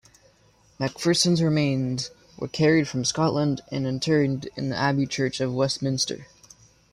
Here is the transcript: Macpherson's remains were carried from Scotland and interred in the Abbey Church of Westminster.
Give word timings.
Macpherson's 0.79 1.43
remains 1.43 2.09
were 2.35 2.47
carried 2.47 2.87
from 2.87 3.05
Scotland 3.05 3.61
and 3.71 3.85
interred 3.85 4.49
in 4.57 4.69
the 4.69 4.75
Abbey 4.75 5.05
Church 5.05 5.39
of 5.39 5.53
Westminster. 5.53 6.25